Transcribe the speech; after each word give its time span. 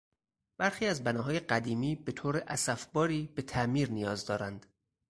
برخی 0.57 0.85
از 0.85 1.03
بناهای 1.03 1.39
قدیمی 1.39 1.95
به 1.95 2.11
طور 2.11 2.43
اسفباری 2.47 3.27
به 3.35 3.41
تعمیر 3.41 3.91
نیاز 3.91 4.25
دارند. 4.25 4.65